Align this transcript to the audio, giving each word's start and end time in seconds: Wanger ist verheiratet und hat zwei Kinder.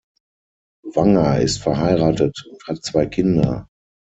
Wanger 0.95 1.41
ist 1.41 1.61
verheiratet 1.61 2.43
und 2.49 2.65
hat 2.67 2.83
zwei 2.83 3.05
Kinder. 3.05 3.67